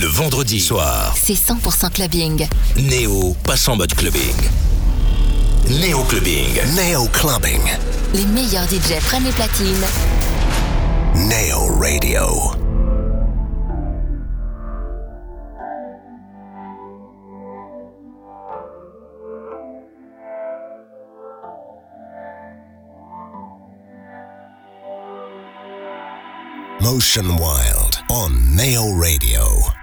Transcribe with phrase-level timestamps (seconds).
[0.00, 2.46] Le vendredi soir, C'est 100% clubbing.
[2.76, 4.34] Néo passe en mode clubbing.
[5.68, 6.58] Néo Clubbing.
[6.74, 7.60] Neo Clubbing.
[8.14, 9.84] Les meilleurs DJ prennent les platines.
[11.16, 12.54] Neo Radio.
[26.80, 29.79] Motion Wild on Neo Radio.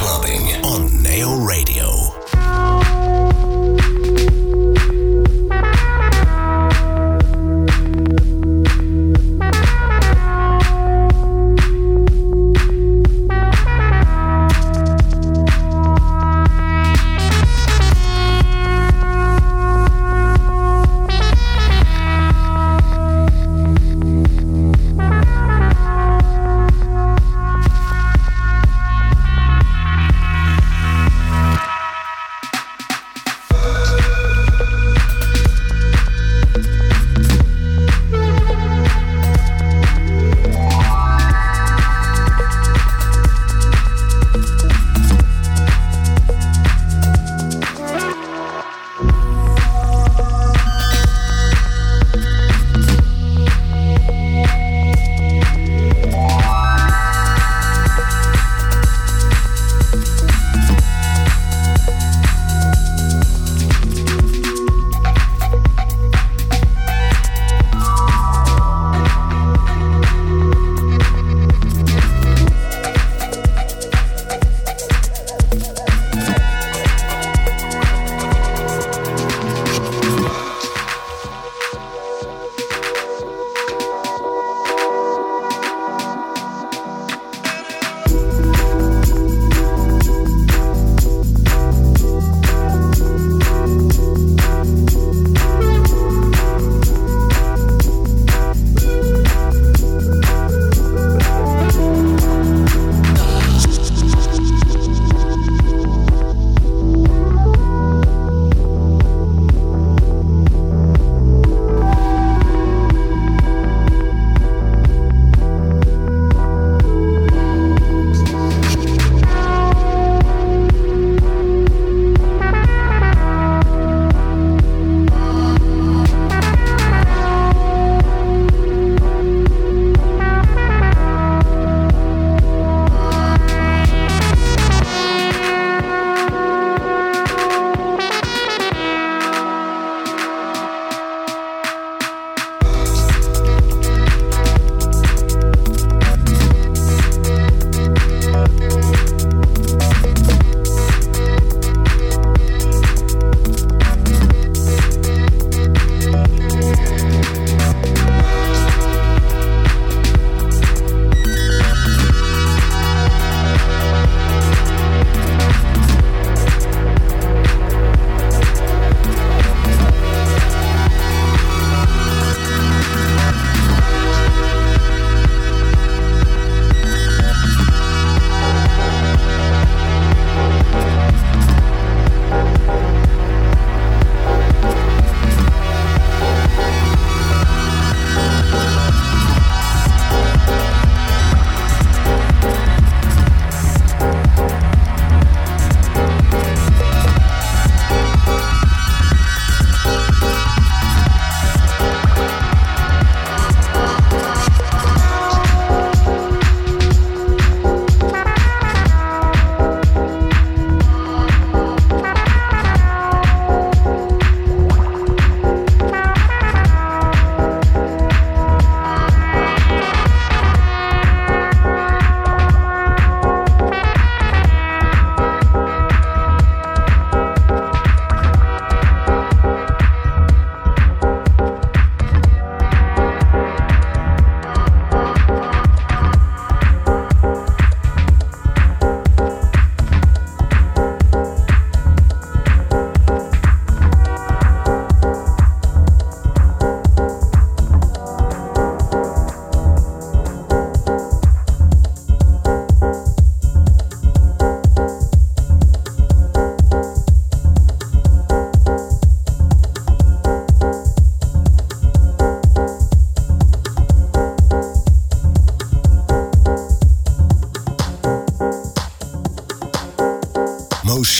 [0.00, 1.99] clubbing on Nail Radio.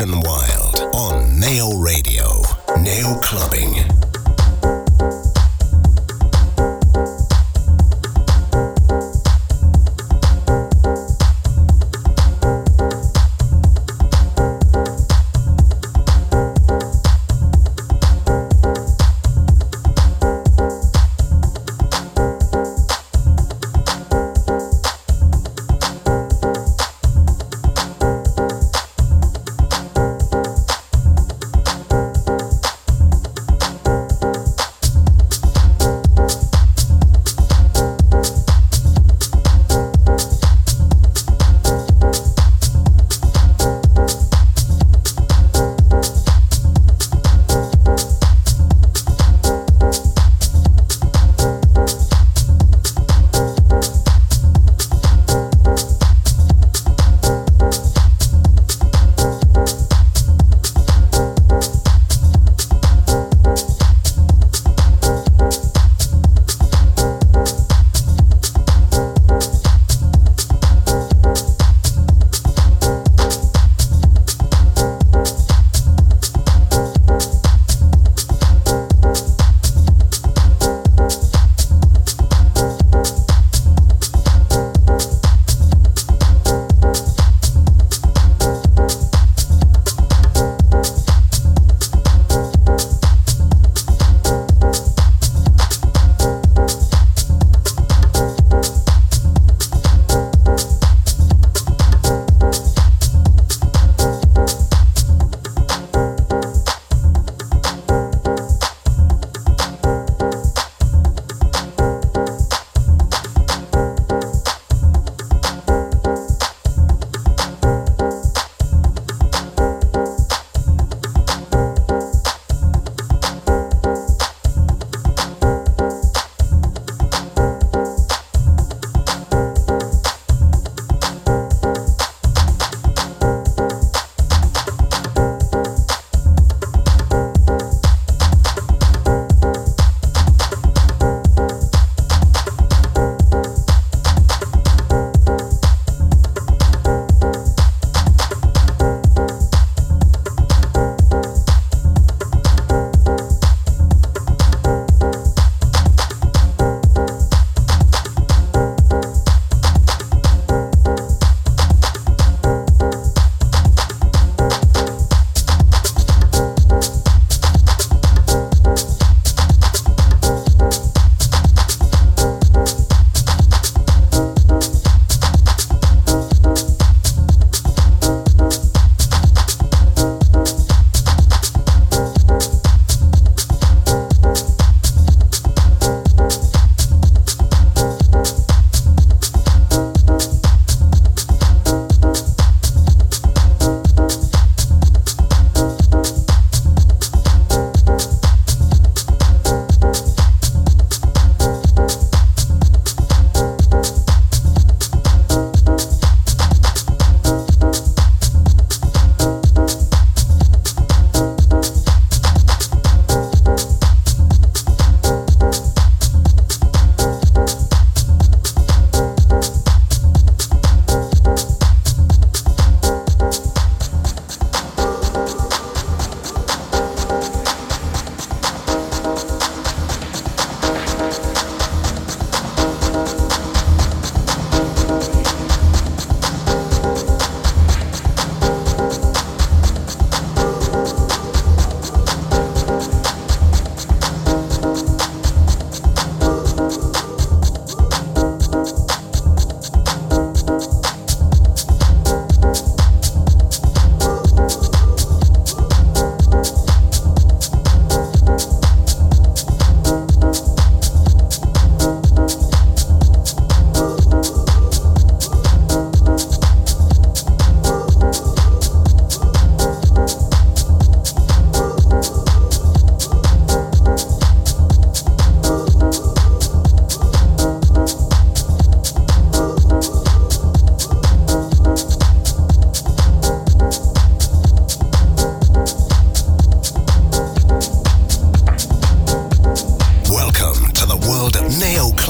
[0.01, 0.30] Russian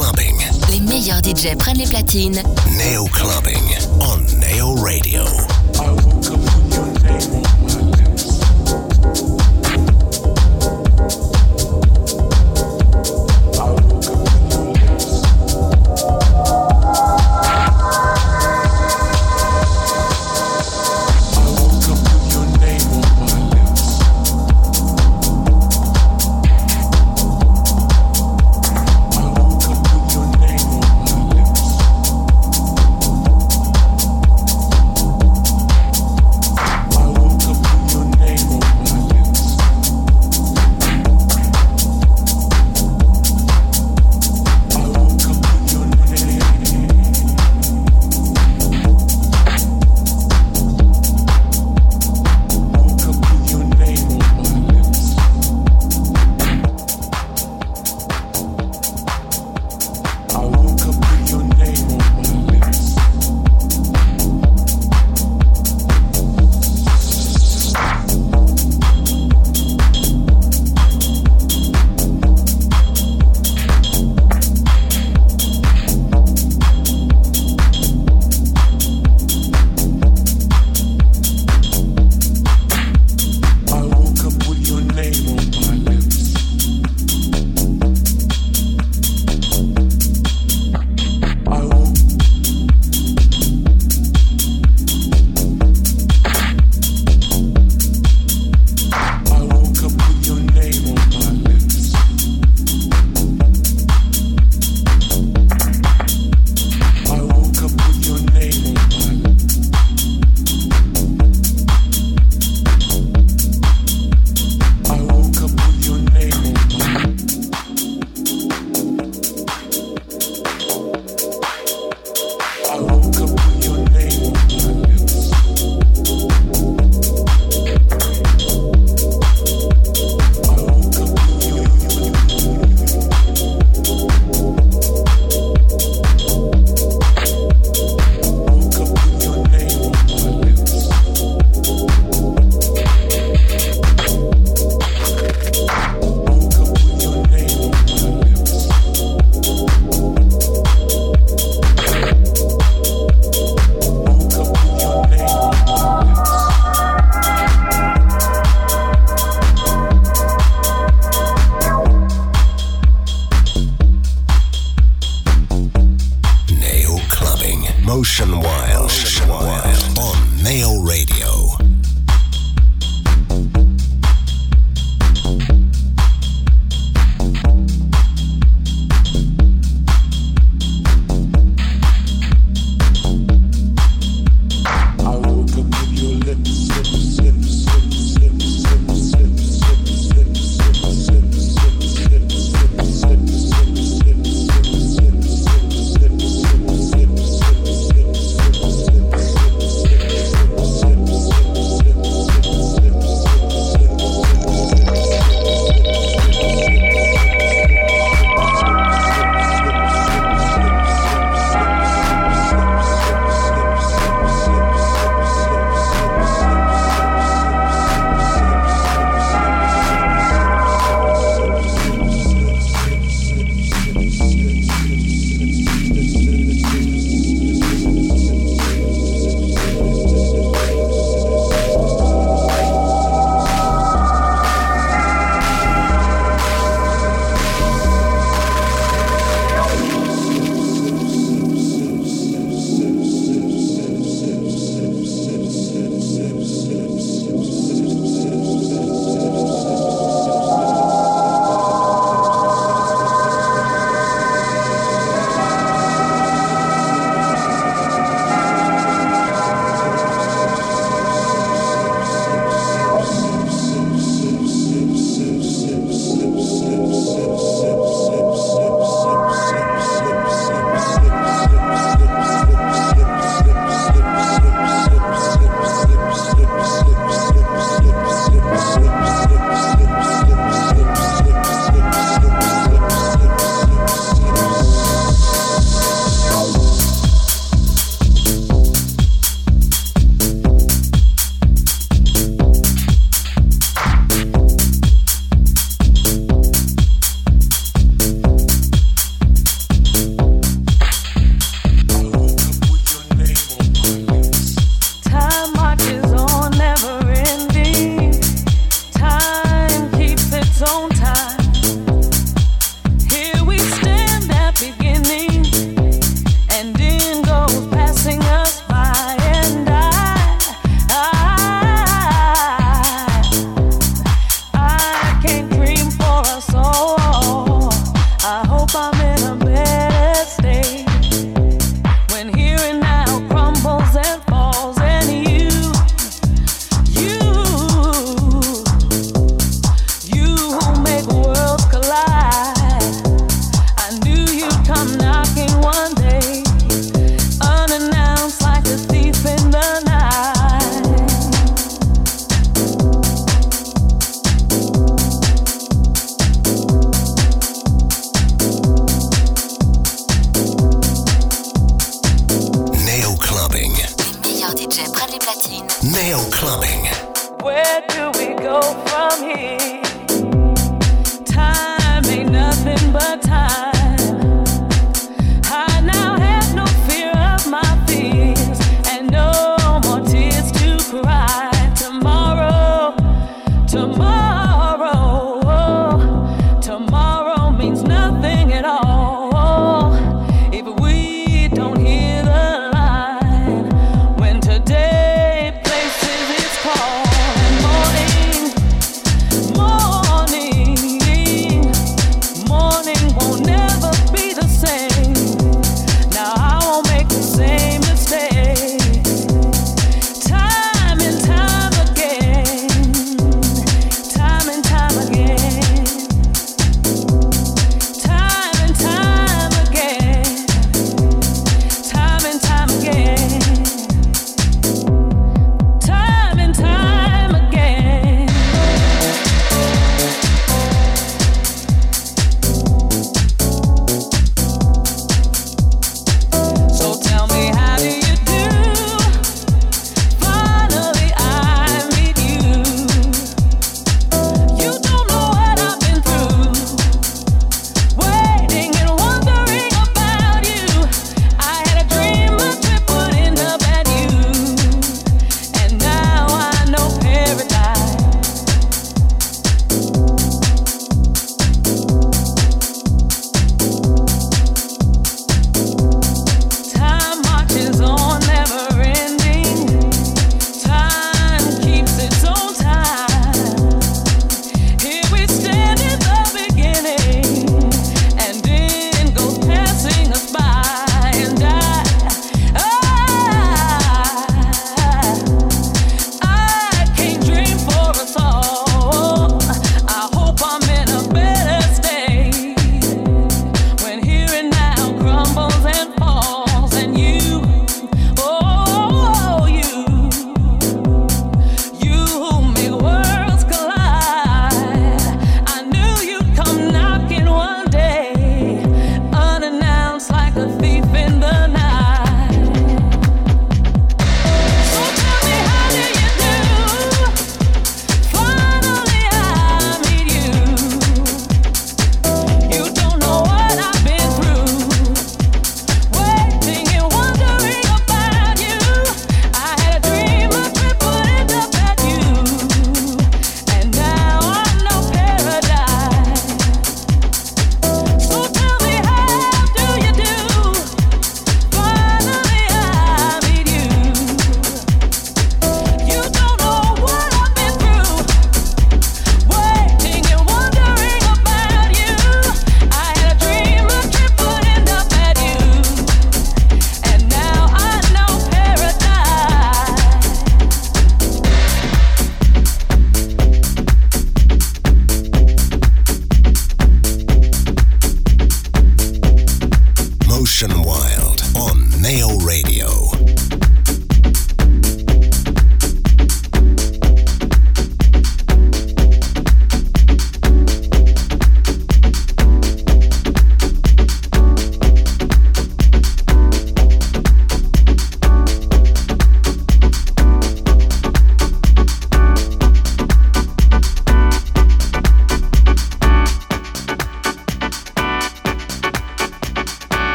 [0.00, 0.40] Clubbing
[4.00, 5.24] on Neo Radio.
[5.78, 6.49] I woke up with your name on my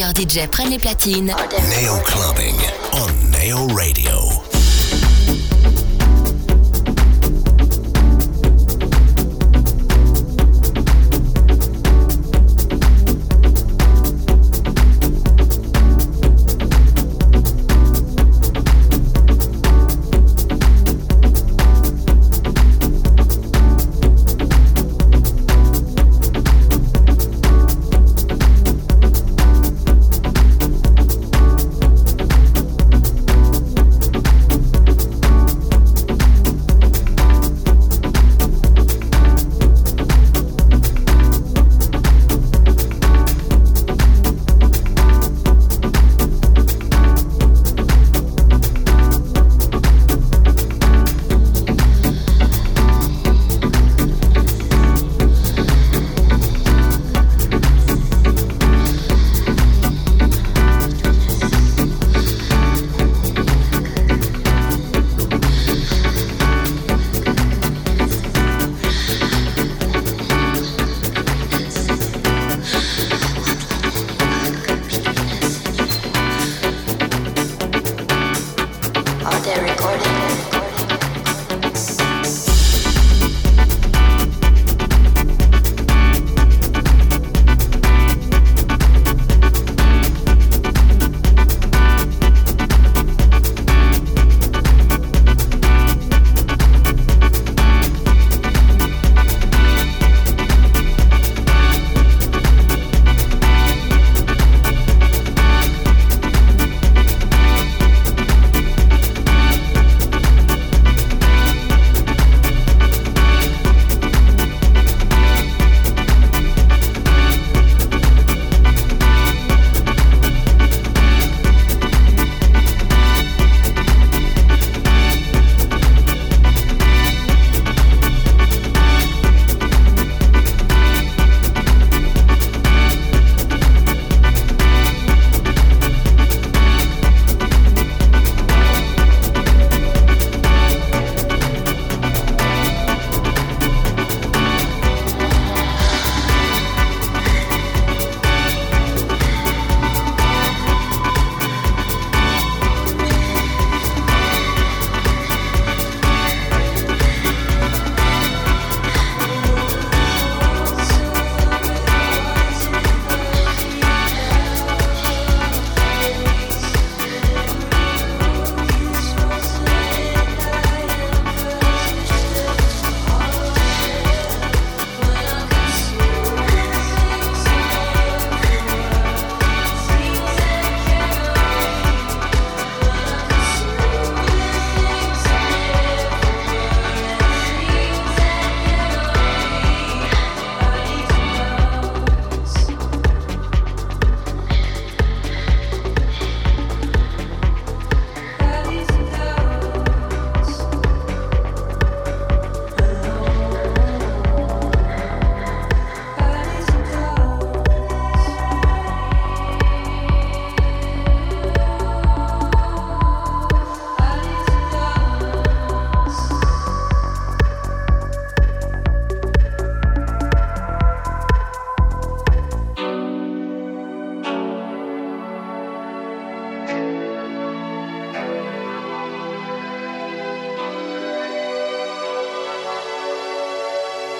[0.00, 1.26] meilleurs DJ prennent les platines.
[1.26, 2.56] Neo Clubbing
[2.92, 4.39] on Neo Radio.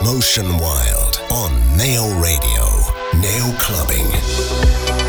[0.02, 2.64] Motion Wild on Neo Radio.
[3.20, 4.99] Neo Clubbing.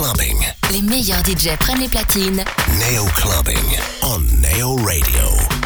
[0.00, 0.38] Clubbing.
[0.72, 2.42] Les meilleurs DJ prennent les platines.
[2.78, 5.59] Neo Clubbing on Neo Radio.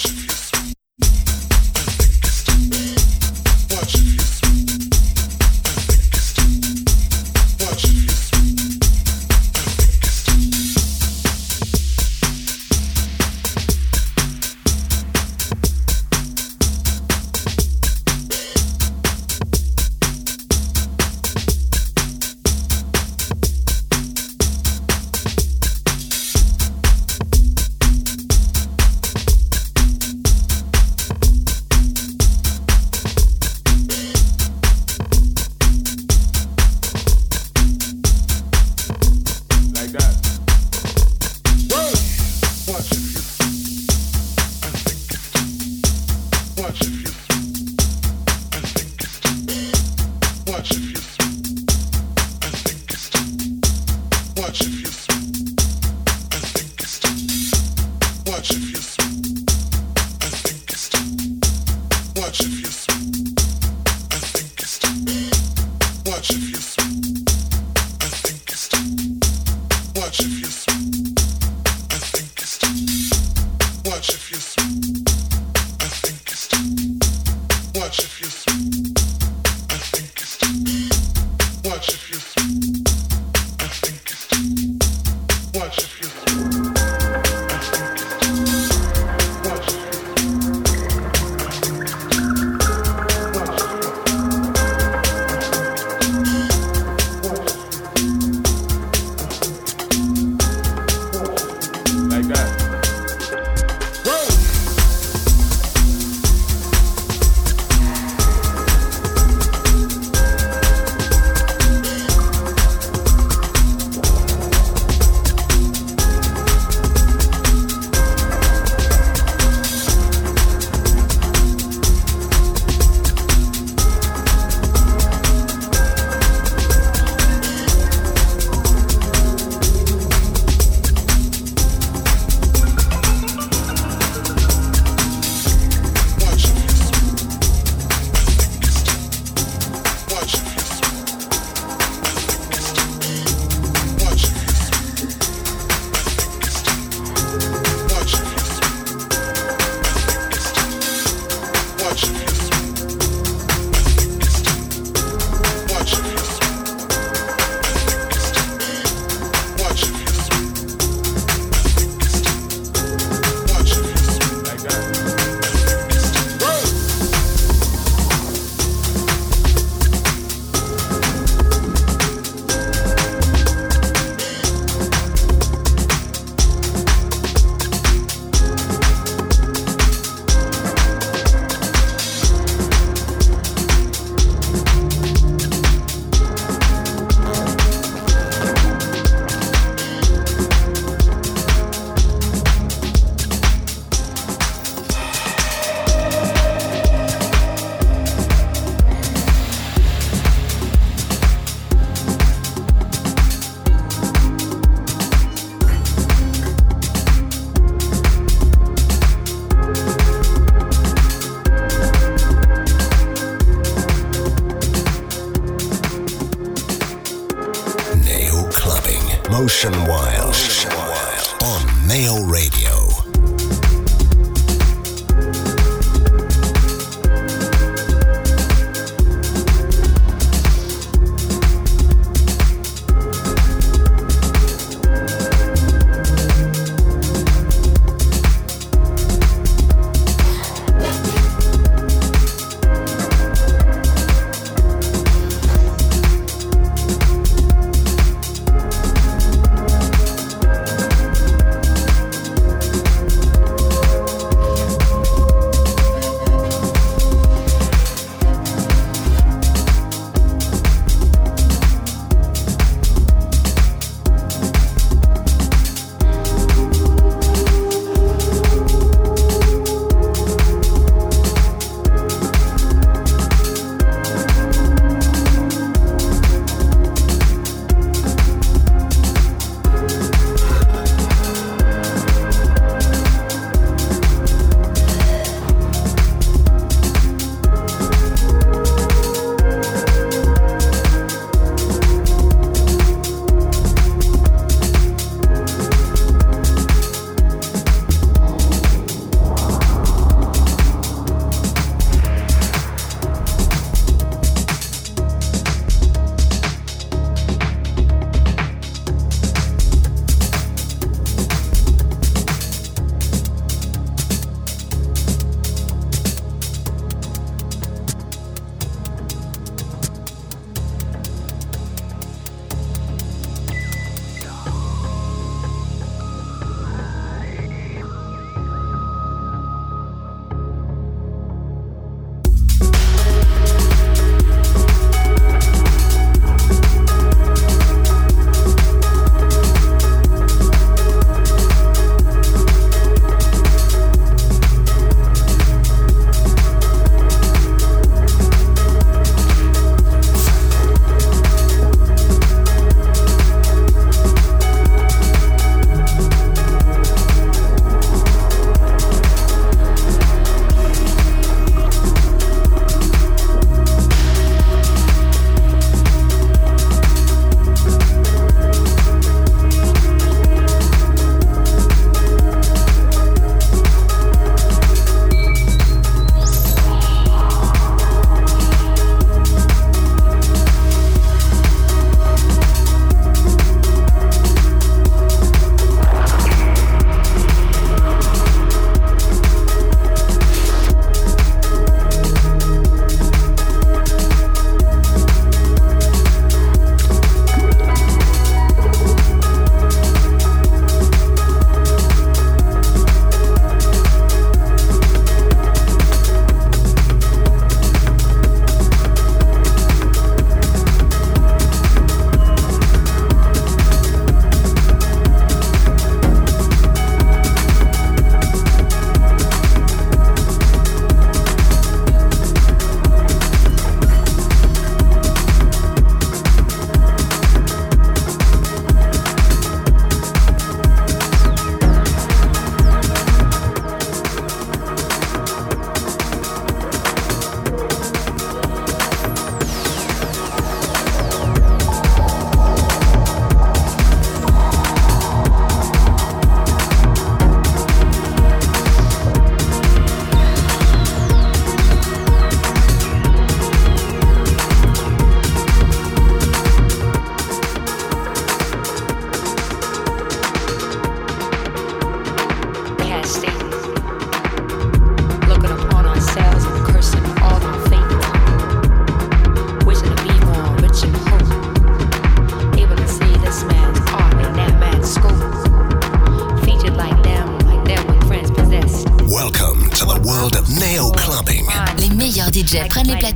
[0.00, 0.29] watching.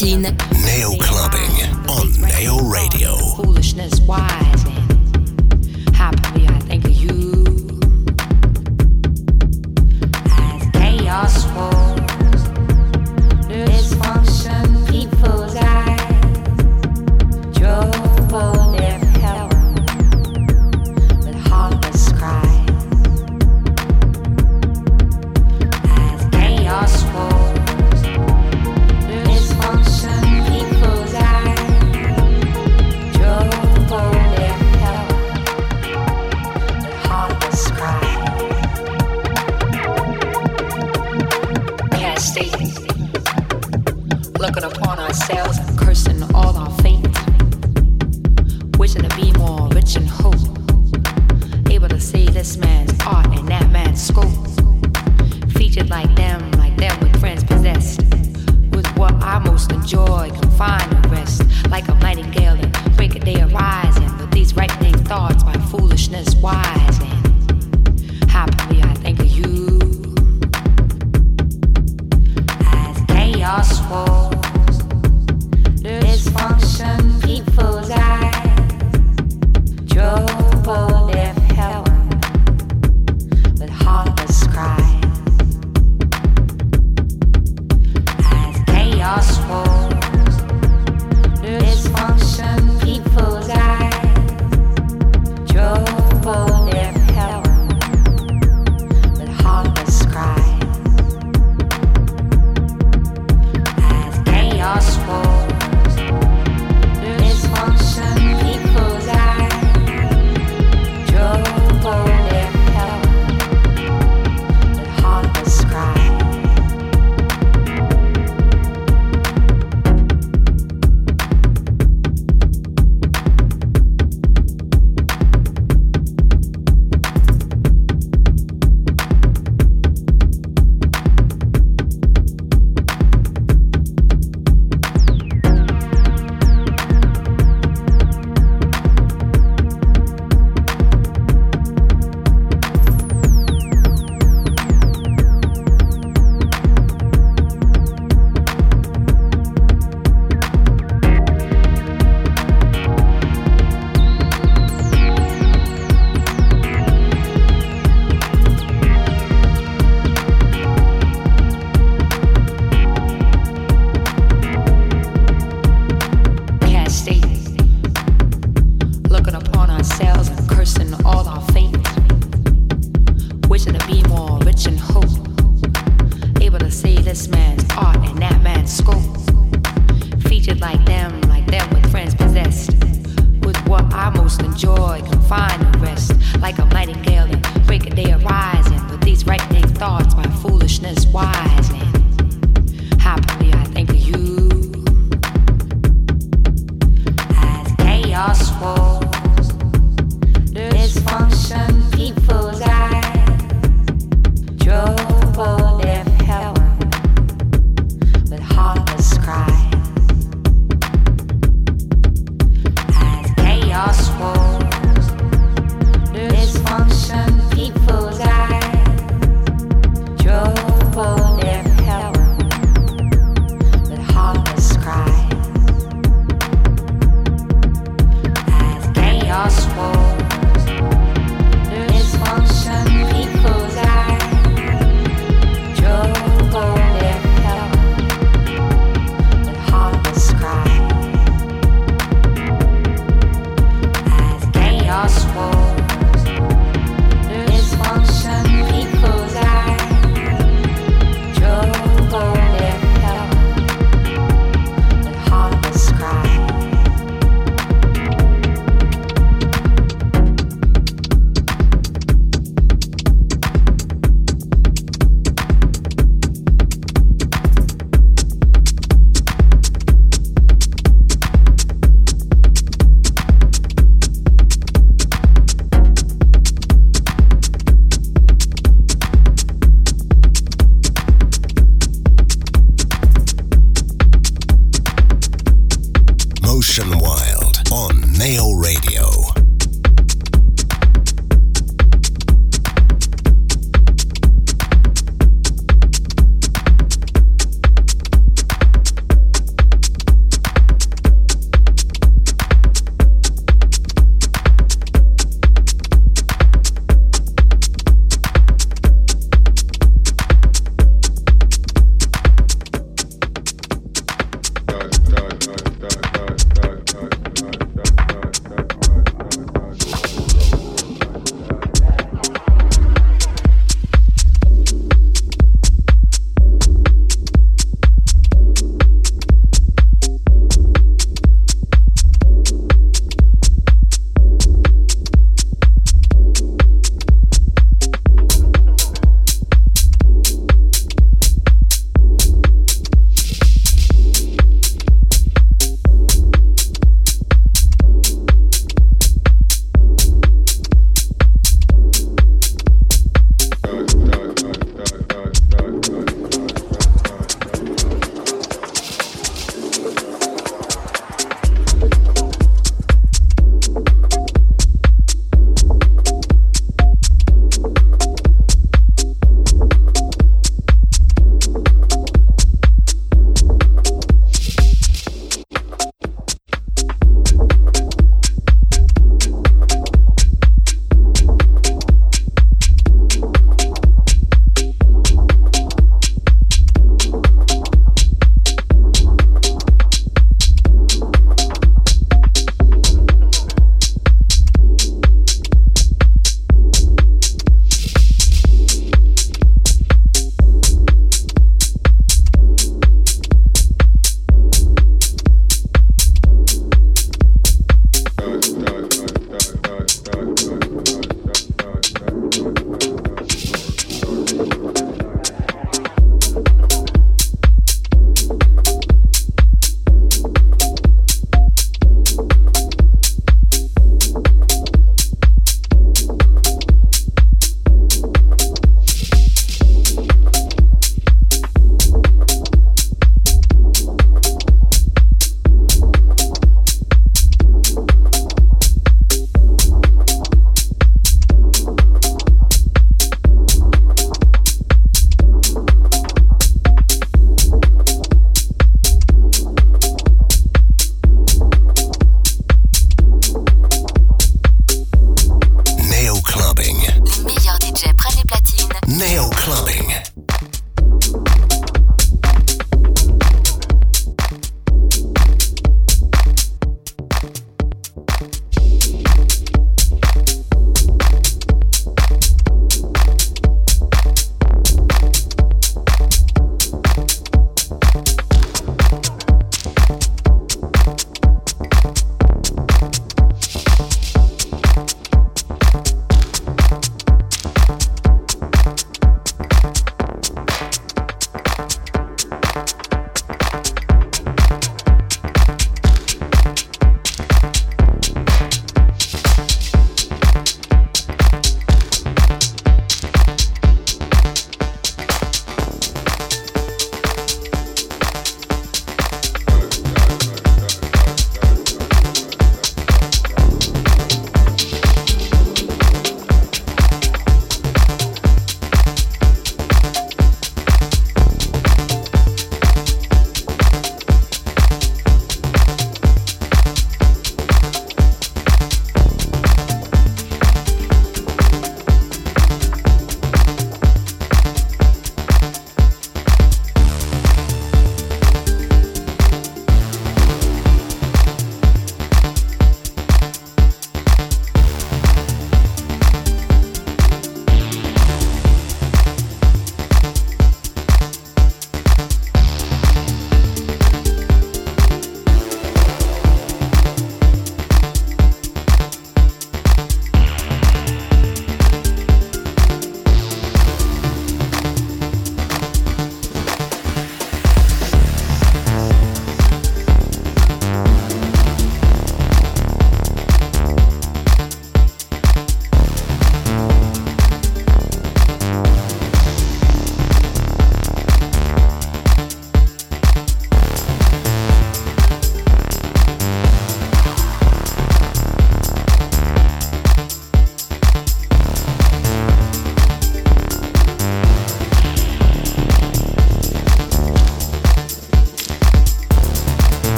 [0.00, 0.47] Neo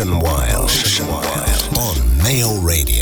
[0.00, 0.62] Motion Wild.
[0.62, 2.99] Motion Wild on Neo Radio.